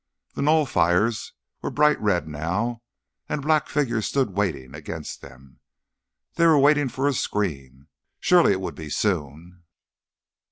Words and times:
The 0.33 0.41
knoll 0.41 0.65
fires 0.65 1.33
were 1.61 1.69
bright 1.69 2.01
red 2.01 2.27
now, 2.27 2.81
and 3.29 3.43
black 3.43 3.67
figures 3.69 4.07
stood 4.07 4.31
waiting 4.31 4.73
against 4.73 5.21
them. 5.21 5.59
They 6.37 6.47
were 6.47 6.57
waiting 6.57 6.89
for 6.89 7.07
a 7.07 7.13
scream.... 7.13 7.87
Surely 8.19 8.51
it 8.51 8.61
would 8.61 8.73
be 8.73 8.89
soon. 8.89 9.61